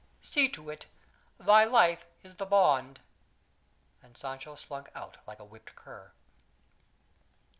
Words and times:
See 0.23 0.49
to 0.49 0.71
it! 0.71 0.87
Thy 1.39 1.63
life 1.63 2.07
is 2.23 2.37
the 2.37 2.45
bond!" 2.47 3.01
and 4.01 4.17
Sancho 4.17 4.55
slunk 4.55 4.89
out 4.95 5.17
like 5.27 5.37
a 5.39 5.45
whipped 5.45 5.75
cur. 5.75 6.11